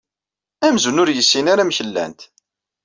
Amzun 0.67 0.99
ur 1.01 1.09
yessin 1.11 1.45
ara 1.53 1.63
amek 1.63 1.79
llant. 1.87 2.21